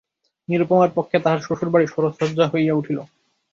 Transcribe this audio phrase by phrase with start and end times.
[0.49, 2.97] নিরুপমার পক্ষে তাহার শ্বশুরবাড়ি শরশয্যা হইয়া উঠিল।